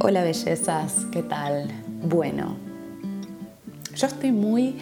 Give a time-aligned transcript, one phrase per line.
[0.00, 1.70] Hola bellezas, ¿qué tal?
[2.02, 2.56] Bueno,
[3.94, 4.76] yo estoy muy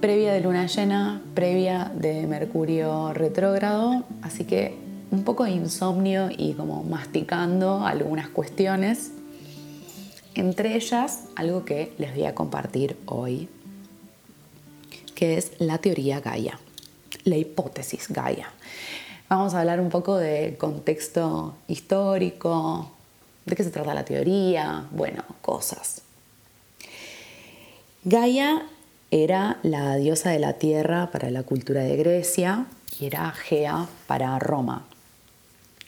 [0.00, 4.76] previa de luna llena, previa de Mercurio retrógrado, así que
[5.10, 9.10] un poco de insomnio y como masticando algunas cuestiones,
[10.34, 13.48] entre ellas algo que les voy a compartir hoy,
[15.18, 16.60] que es la teoría Gaia,
[17.24, 18.52] la hipótesis Gaia.
[19.28, 22.92] Vamos a hablar un poco de contexto histórico,
[23.44, 26.02] de qué se trata la teoría, bueno, cosas.
[28.04, 28.62] Gaia
[29.10, 32.66] era la diosa de la tierra para la cultura de Grecia
[33.00, 34.86] y era Gea para Roma.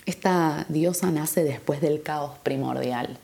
[0.07, 3.17] Esta diosa nace después del caos primordial.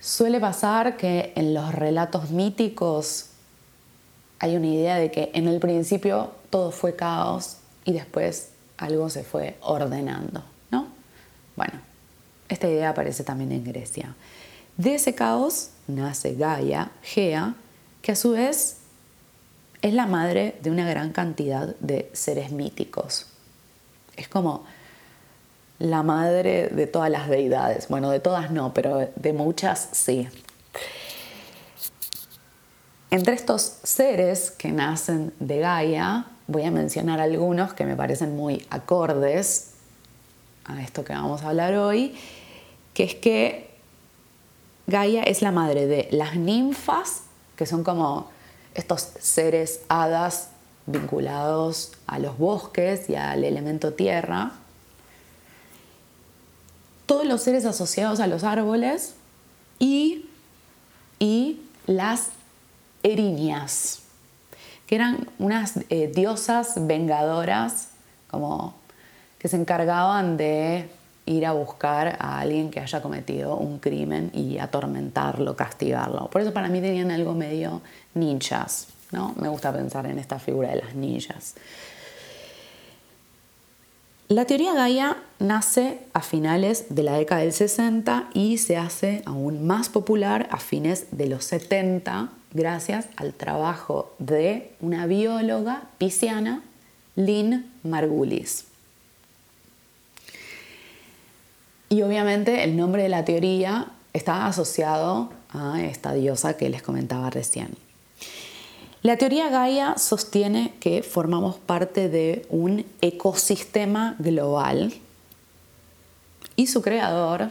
[0.00, 3.30] Suele pasar que en los relatos míticos
[4.38, 9.24] hay una idea de que en el principio todo fue caos y después algo se
[9.24, 10.88] fue ordenando, ¿no?
[11.56, 11.74] Bueno,
[12.48, 14.14] esta idea aparece también en Grecia.
[14.76, 17.54] De ese caos nace Gaia, Gea,
[18.00, 18.78] que a su vez
[19.82, 23.26] es la madre de una gran cantidad de seres míticos.
[24.16, 24.64] Es como
[25.78, 27.88] la madre de todas las deidades.
[27.88, 30.28] Bueno, de todas no, pero de muchas sí.
[33.10, 38.66] Entre estos seres que nacen de Gaia, voy a mencionar algunos que me parecen muy
[38.68, 39.72] acordes
[40.66, 42.14] a esto que vamos a hablar hoy,
[42.92, 43.70] que es que
[44.86, 47.22] Gaia es la madre de las ninfas,
[47.56, 48.28] que son como
[48.74, 50.50] estos seres hadas
[50.84, 54.52] vinculados a los bosques y al elemento tierra,
[57.06, 59.14] todos los seres asociados a los árboles
[59.78, 60.26] y,
[61.18, 62.30] y las
[63.02, 64.02] erinias,
[64.86, 67.90] que eran unas eh, diosas vengadoras,
[68.30, 68.74] como
[69.38, 70.88] que se encargaban de
[71.26, 76.28] ir a buscar a alguien que haya cometido un crimen y atormentarlo, castigarlo.
[76.30, 77.82] Por eso para mí tenían algo medio
[78.14, 79.34] ninjas, ¿no?
[79.38, 81.54] Me gusta pensar en esta figura de las ninjas.
[84.28, 89.66] La teoría Gaia nace a finales de la década del 60 y se hace aún
[89.66, 96.62] más popular a fines de los 70 gracias al trabajo de una bióloga pisciana,
[97.16, 98.64] Lynn Margulis.
[101.88, 107.30] Y obviamente el nombre de la teoría está asociado a esta diosa que les comentaba
[107.30, 107.76] recién.
[109.02, 114.92] La teoría Gaia sostiene que formamos parte de un ecosistema global
[116.56, 117.50] y su creador,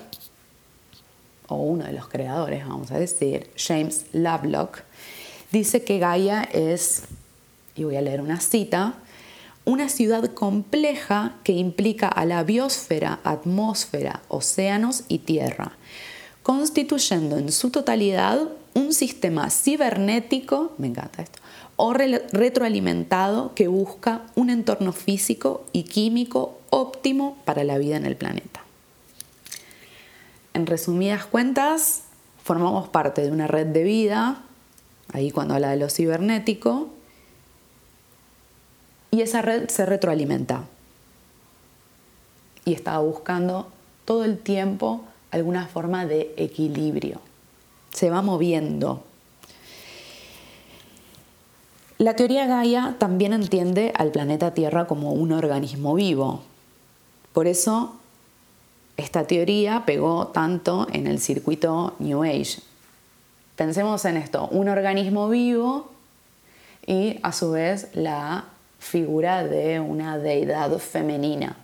[1.47, 4.79] o uno de los creadores, vamos a decir, James Lovelock,
[5.51, 7.03] dice que Gaia es,
[7.75, 8.95] y voy a leer una cita,
[9.65, 15.73] una ciudad compleja que implica a la biosfera, atmósfera, océanos y tierra,
[16.43, 21.39] constituyendo en su totalidad un sistema cibernético, me encanta esto,
[21.75, 28.15] o retroalimentado que busca un entorno físico y químico óptimo para la vida en el
[28.15, 28.56] planeta.
[30.57, 32.01] En resumidas cuentas,
[32.43, 34.41] formamos parte de una red de vida,
[35.13, 36.89] ahí cuando habla de lo cibernético,
[39.11, 40.63] y esa red se retroalimenta.
[42.65, 43.67] Y estaba buscando
[44.03, 47.21] todo el tiempo alguna forma de equilibrio
[47.93, 49.03] se va moviendo.
[51.99, 56.41] La teoría Gaia también entiende al planeta Tierra como un organismo vivo.
[57.31, 57.95] Por eso
[58.97, 62.59] esta teoría pegó tanto en el circuito New Age.
[63.55, 65.91] Pensemos en esto, un organismo vivo
[66.85, 68.45] y a su vez la
[68.79, 71.55] figura de una deidad femenina,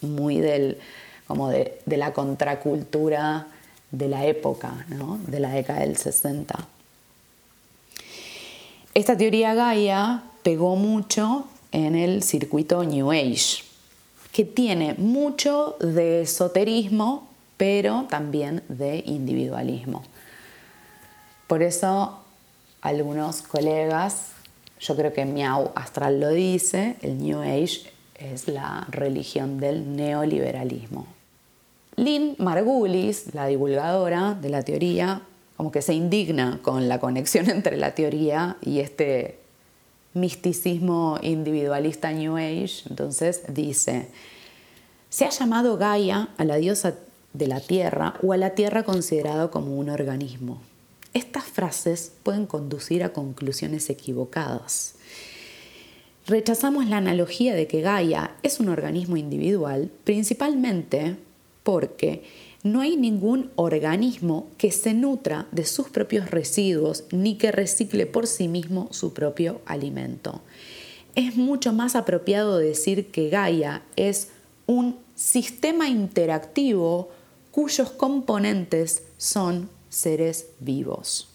[0.00, 0.78] muy del,
[1.26, 3.46] como de, de la contracultura
[3.92, 4.86] de la época,
[5.26, 6.66] de la década del 60.
[8.94, 13.64] Esta teoría Gaia pegó mucho en el circuito New Age,
[14.32, 20.02] que tiene mucho de esoterismo, pero también de individualismo.
[21.46, 22.18] Por eso
[22.80, 24.32] algunos colegas,
[24.80, 31.06] yo creo que Miau Astral lo dice, el New Age es la religión del neoliberalismo.
[31.96, 35.22] Lynn Margulis, la divulgadora de la teoría,
[35.56, 39.41] como que se indigna con la conexión entre la teoría y este
[40.14, 42.82] misticismo individualista New Age.
[42.88, 44.08] Entonces dice,
[45.08, 46.94] se ha llamado Gaia a la diosa
[47.32, 50.60] de la Tierra o a la Tierra considerado como un organismo.
[51.14, 54.94] estas frases pueden conducir a conclusiones equivocadas.
[56.26, 61.16] Rechazamos la analogía de que Gaia es un organismo individual principalmente
[61.62, 62.22] porque
[62.62, 68.26] no hay ningún organismo que se nutra de sus propios residuos ni que recicle por
[68.26, 70.42] sí mismo su propio alimento.
[71.14, 74.28] Es mucho más apropiado decir que Gaia es
[74.66, 77.10] un sistema interactivo
[77.50, 81.28] cuyos componentes son seres vivos.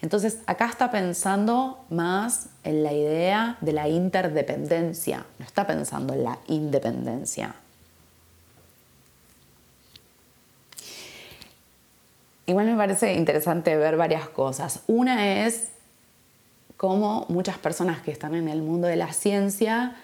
[0.00, 6.24] Entonces, acá está pensando más en la idea de la interdependencia, no está pensando en
[6.24, 7.54] la independencia.
[12.48, 14.80] Igual me parece interesante ver varias cosas.
[14.86, 15.68] Una es
[16.78, 19.96] cómo muchas personas que están en el mundo de la ciencia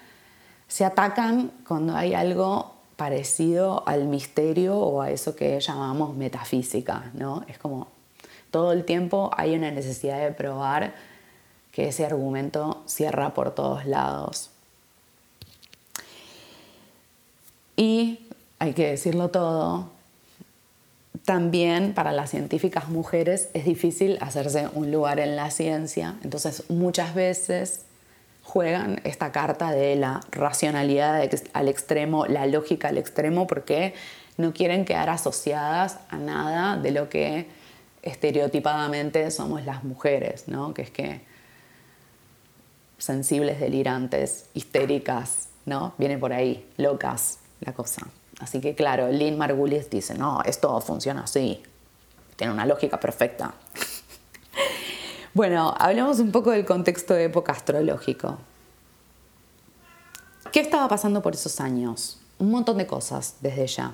[0.69, 7.46] se atacan cuando hay algo parecido al misterio o a eso que llamamos metafísica, ¿no?
[7.49, 7.88] Es como
[8.50, 10.93] todo el tiempo hay una necesidad de probar
[11.73, 14.50] que ese argumento cierra por todos lados.
[17.75, 19.94] Y hay que decirlo todo,
[21.25, 27.15] también para las científicas mujeres es difícil hacerse un lugar en la ciencia, entonces muchas
[27.15, 27.85] veces
[28.43, 33.94] juegan esta carta de la racionalidad al extremo, la lógica al extremo, porque
[34.37, 37.47] no quieren quedar asociadas a nada de lo que
[38.03, 40.75] estereotipadamente somos las mujeres, ¿no?
[40.75, 41.23] Que es que
[42.99, 45.94] sensibles, delirantes, histéricas, ¿no?
[45.97, 48.06] Viene por ahí, locas la cosa.
[48.40, 51.62] Así que claro, Lynn Margulis dice, no, esto funciona así,
[52.36, 53.54] tiene una lógica perfecta.
[55.34, 58.38] bueno, hablemos un poco del contexto de época astrológico.
[60.52, 62.19] ¿Qué estaba pasando por esos años?
[62.38, 63.92] Un montón de cosas desde ya.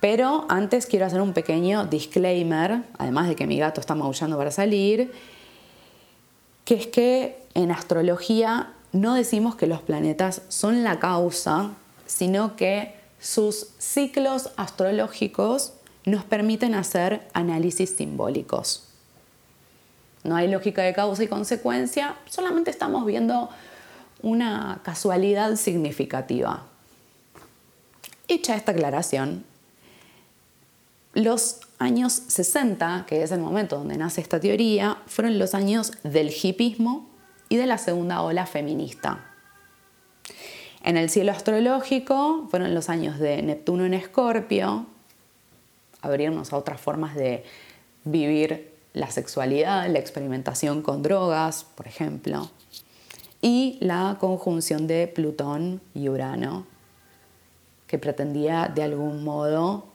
[0.00, 4.50] Pero antes quiero hacer un pequeño disclaimer, además de que mi gato está maullando para
[4.50, 5.12] salir,
[6.64, 11.70] que es que en astrología no decimos que los planetas son la causa,
[12.06, 12.94] sino que
[13.26, 15.72] sus ciclos astrológicos
[16.04, 18.84] nos permiten hacer análisis simbólicos.
[20.22, 23.50] No hay lógica de causa y consecuencia, solamente estamos viendo
[24.22, 26.66] una casualidad significativa.
[28.28, 29.44] Hecha esta aclaración,
[31.12, 36.30] los años 60, que es el momento donde nace esta teoría, fueron los años del
[36.30, 37.08] hipismo
[37.48, 39.32] y de la segunda ola feminista.
[40.86, 44.86] En el cielo astrológico fueron los años de Neptuno en Escorpio,
[46.00, 47.42] abrirnos a otras formas de
[48.04, 52.48] vivir la sexualidad, la experimentación con drogas, por ejemplo,
[53.42, 56.68] y la conjunción de Plutón y Urano,
[57.88, 59.86] que pretendía de algún modo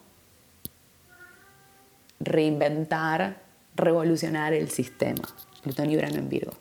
[2.20, 3.38] reinventar,
[3.78, 5.24] revolucionar el sistema.
[5.64, 6.52] Plutón y Urano en Virgo.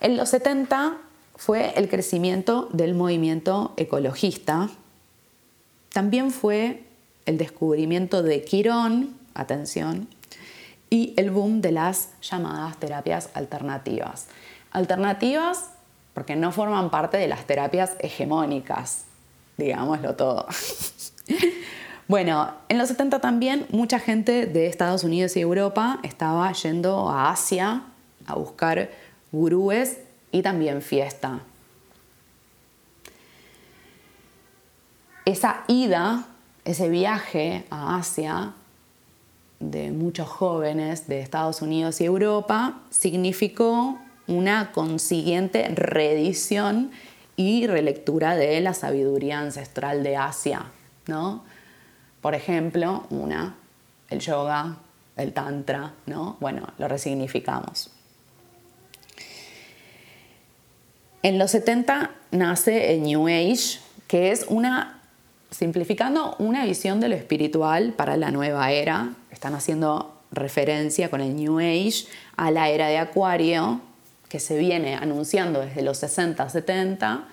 [0.00, 1.07] En los 70
[1.38, 4.68] fue el crecimiento del movimiento ecologista.
[5.92, 6.82] También fue
[7.24, 10.08] el descubrimiento de Quirón, atención,
[10.90, 14.26] y el boom de las llamadas terapias alternativas.
[14.72, 15.70] Alternativas
[16.12, 19.04] porque no forman parte de las terapias hegemónicas,
[19.56, 20.46] digámoslo todo.
[22.08, 27.30] Bueno, en los 70 también mucha gente de Estados Unidos y Europa estaba yendo a
[27.30, 27.82] Asia
[28.24, 28.90] a buscar
[29.30, 29.98] gurúes
[30.32, 31.40] y también fiesta.
[35.24, 36.26] Esa ida,
[36.64, 38.54] ese viaje a Asia
[39.60, 46.90] de muchos jóvenes de Estados Unidos y Europa significó una consiguiente reedición
[47.36, 50.66] y relectura de la sabiduría ancestral de Asia,
[51.06, 51.44] ¿no?
[52.20, 53.56] Por ejemplo, una,
[54.10, 54.76] el yoga,
[55.16, 56.36] el tantra, ¿no?
[56.40, 57.90] Bueno, lo resignificamos.
[61.22, 65.00] En los 70 nace el New Age, que es una,
[65.50, 69.14] simplificando, una visión de lo espiritual para la nueva era.
[69.30, 72.06] Están haciendo referencia con el New Age
[72.36, 73.80] a la era de Acuario,
[74.28, 77.24] que se viene anunciando desde los 60, 70.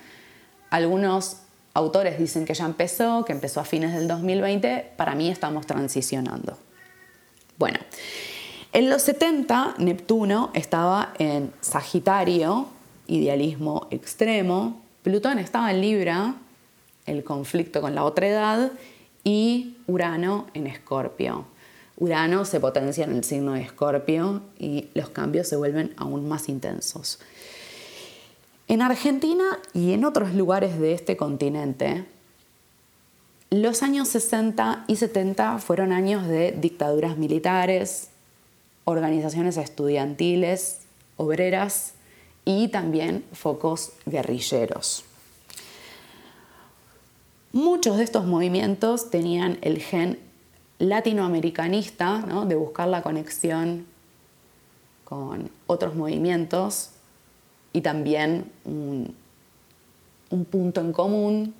[0.71, 1.41] Algunos
[1.75, 6.57] autores dicen que ya empezó, que empezó a fines del 2020, para mí estamos transicionando.
[7.57, 7.79] Bueno,
[8.73, 12.67] en los 70 Neptuno estaba en Sagitario,
[13.07, 16.35] idealismo extremo, Plutón estaba en Libra,
[17.05, 18.71] el conflicto con la otra edad,
[19.23, 21.45] y Urano en Escorpio.
[21.97, 26.47] Urano se potencia en el signo de Escorpio y los cambios se vuelven aún más
[26.49, 27.19] intensos.
[28.67, 29.43] En Argentina
[29.73, 32.05] y en otros lugares de este continente,
[33.49, 38.09] los años 60 y 70 fueron años de dictaduras militares,
[38.85, 40.79] organizaciones estudiantiles,
[41.17, 41.94] obreras
[42.45, 45.03] y también focos guerrilleros.
[47.51, 50.19] Muchos de estos movimientos tenían el gen
[50.77, 53.85] latinoamericanista, de buscar la conexión
[55.05, 56.89] con otros movimientos
[57.71, 59.15] y también un,
[60.51, 61.53] punto en común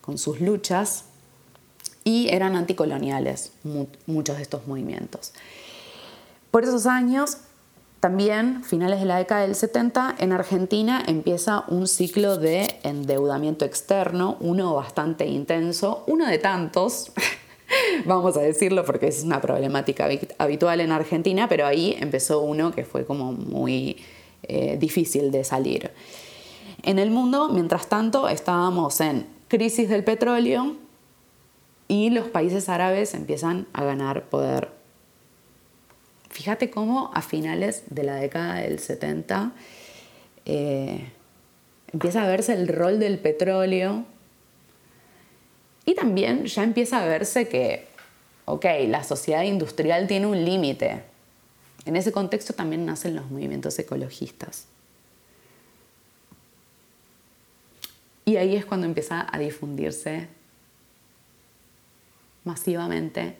[0.00, 1.04] con sus luchas
[2.02, 3.52] y eran anticoloniales
[4.06, 5.32] muchos de estos movimientos.
[6.50, 7.38] Por esos años,
[8.02, 14.36] también, finales de la década del 70, en Argentina empieza un ciclo de endeudamiento externo,
[14.40, 17.12] uno bastante intenso, uno de tantos
[18.04, 22.84] vamos a decirlo porque es una problemática habitual en Argentina, pero ahí empezó uno que
[22.84, 23.98] fue como muy
[24.42, 25.92] eh, difícil de salir.
[26.82, 30.74] En el mundo, mientras tanto, estábamos en crisis del petróleo
[31.86, 34.81] y los países árabes empiezan a ganar poder.
[36.42, 39.52] Fíjate cómo a finales de la década del 70
[40.44, 41.08] eh,
[41.92, 44.04] empieza a verse el rol del petróleo
[45.84, 47.86] y también ya empieza a verse que,
[48.46, 51.04] ok, la sociedad industrial tiene un límite.
[51.84, 54.66] En ese contexto también nacen los movimientos ecologistas.
[58.24, 60.26] Y ahí es cuando empieza a difundirse
[62.42, 63.36] masivamente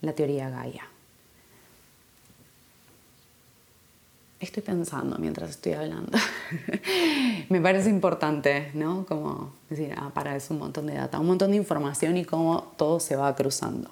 [0.00, 0.93] la teoría Gaia.
[4.40, 6.18] Estoy pensando mientras estoy hablando?
[7.48, 9.06] Me parece importante, ¿no?
[9.06, 12.72] Como decir, ah, para eso un montón de data, un montón de información y cómo
[12.76, 13.90] todo se va cruzando.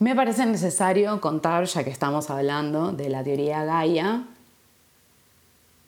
[0.00, 4.24] Me parece necesario contar, ya que estamos hablando de la teoría Gaia,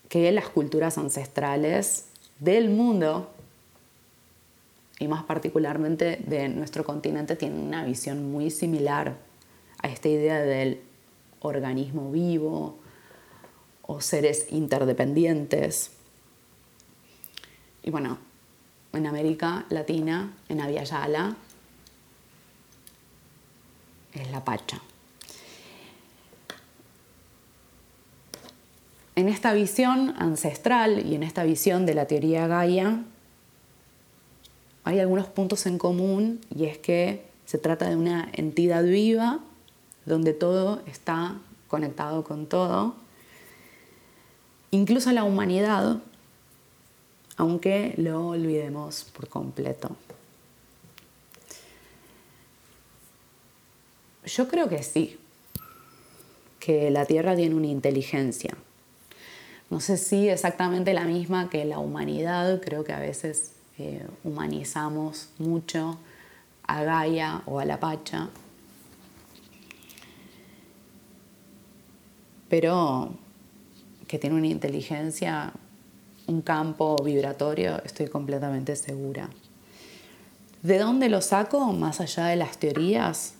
[0.08, 2.06] que las culturas ancestrales
[2.40, 3.30] del mundo,
[4.98, 9.14] y más particularmente de nuestro continente, tienen una visión muy similar
[9.80, 10.80] a esta idea del
[11.40, 12.78] organismo vivo
[13.82, 15.92] o seres interdependientes.
[17.82, 18.18] Y bueno,
[18.92, 21.36] en América Latina, en Aviala,
[24.12, 24.80] es la Pacha.
[29.16, 33.04] En esta visión ancestral y en esta visión de la teoría Gaia,
[34.84, 39.40] hay algunos puntos en común y es que se trata de una entidad viva
[40.10, 41.36] donde todo está
[41.68, 42.96] conectado con todo,
[44.72, 45.98] incluso la humanidad,
[47.36, 49.96] aunque lo olvidemos por completo.
[54.26, 55.16] Yo creo que sí,
[56.58, 58.56] que la Tierra tiene una inteligencia.
[59.70, 65.28] No sé si exactamente la misma que la humanidad, creo que a veces eh, humanizamos
[65.38, 65.98] mucho
[66.64, 68.28] a Gaia o a la Pacha,
[72.50, 73.14] pero
[74.06, 75.52] que tiene una inteligencia,
[76.26, 79.30] un campo vibratorio, estoy completamente segura.
[80.62, 81.72] ¿De dónde lo saco?
[81.72, 83.34] Más allá de las teorías,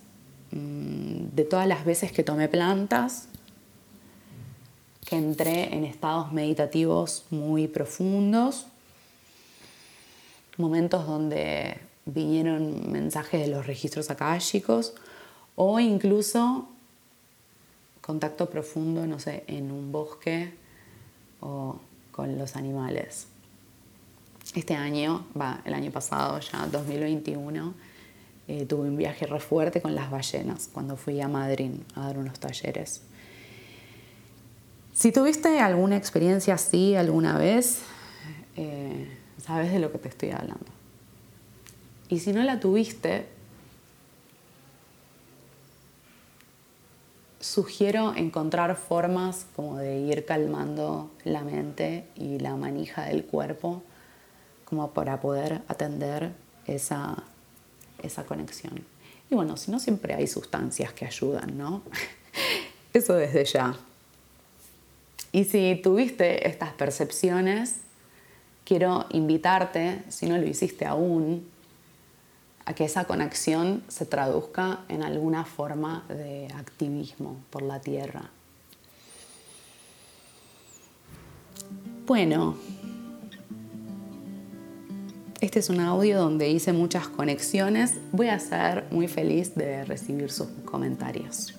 [0.51, 3.27] mm, de todas las veces que tomé plantas,
[5.05, 8.65] que entré en estados meditativos muy profundos,
[10.57, 14.93] momentos donde vinieron mensajes de los registros akáshicos
[15.55, 16.69] o incluso
[18.01, 20.53] contacto profundo, no sé, en un bosque
[21.39, 21.79] o
[22.11, 23.27] con los animales.
[24.55, 27.73] Este año, va, el año pasado, ya 2021,
[28.47, 32.17] eh, tuve un viaje re fuerte con las ballenas cuando fui a Madrid a dar
[32.17, 33.01] unos talleres.
[34.93, 37.79] Si tuviste alguna experiencia así alguna vez,
[38.57, 39.07] eh,
[39.43, 40.65] sabes de lo que te estoy hablando.
[42.09, 43.25] Y si no la tuviste,
[47.41, 53.83] sugiero encontrar formas como de ir calmando la mente y la manija del cuerpo
[54.65, 56.31] como para poder atender
[56.65, 57.23] esa,
[58.01, 58.85] esa conexión.
[59.29, 61.81] Y bueno, si no siempre hay sustancias que ayudan, ¿no?
[62.93, 63.75] Eso desde ya.
[65.31, 67.77] Y si tuviste estas percepciones,
[68.65, 71.49] quiero invitarte, si no lo hiciste aún,
[72.73, 78.29] que esa conexión se traduzca en alguna forma de activismo por la tierra.
[82.05, 82.55] Bueno,
[85.39, 87.95] este es un audio donde hice muchas conexiones.
[88.11, 91.55] Voy a ser muy feliz de recibir sus comentarios.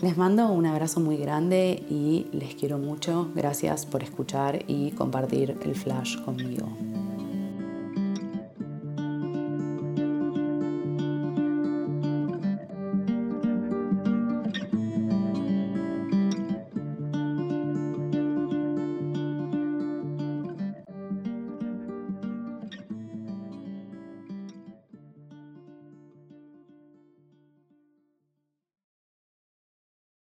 [0.00, 3.30] Les mando un abrazo muy grande y les quiero mucho.
[3.34, 6.68] Gracias por escuchar y compartir el flash conmigo.